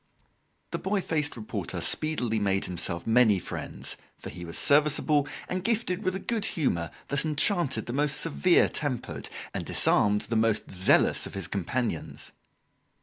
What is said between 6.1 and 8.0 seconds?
a good humour that enchanted the